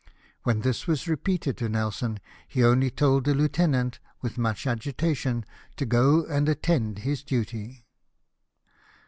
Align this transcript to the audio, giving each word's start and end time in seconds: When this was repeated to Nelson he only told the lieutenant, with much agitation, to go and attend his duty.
When 0.41 0.61
this 0.61 0.87
was 0.87 1.07
repeated 1.07 1.57
to 1.57 1.69
Nelson 1.69 2.19
he 2.47 2.63
only 2.63 2.89
told 2.89 3.23
the 3.25 3.35
lieutenant, 3.35 3.99
with 4.19 4.35
much 4.35 4.65
agitation, 4.65 5.45
to 5.75 5.85
go 5.85 6.25
and 6.25 6.49
attend 6.49 6.97
his 7.05 7.21
duty. 7.21 7.85